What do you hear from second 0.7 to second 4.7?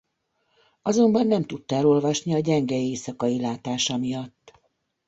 Azonban nem tudta elolvasni a gyenge éjszakai látása miatt.